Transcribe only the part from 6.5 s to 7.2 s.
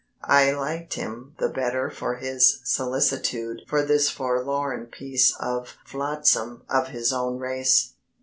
of his